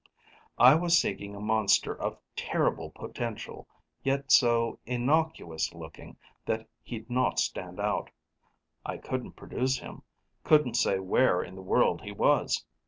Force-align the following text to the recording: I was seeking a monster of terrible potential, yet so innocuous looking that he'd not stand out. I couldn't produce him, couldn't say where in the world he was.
I 0.57 0.73
was 0.73 0.97
seeking 0.97 1.35
a 1.35 1.39
monster 1.39 1.95
of 1.95 2.17
terrible 2.35 2.89
potential, 2.89 3.67
yet 4.01 4.31
so 4.31 4.79
innocuous 4.83 5.75
looking 5.75 6.17
that 6.43 6.67
he'd 6.81 7.07
not 7.07 7.37
stand 7.37 7.79
out. 7.79 8.09
I 8.83 8.97
couldn't 8.97 9.33
produce 9.33 9.77
him, 9.77 10.01
couldn't 10.43 10.73
say 10.73 10.97
where 10.97 11.43
in 11.43 11.53
the 11.53 11.61
world 11.61 12.01
he 12.01 12.11
was. 12.13 12.65